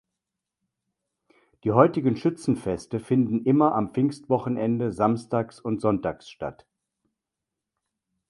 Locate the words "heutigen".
1.73-2.17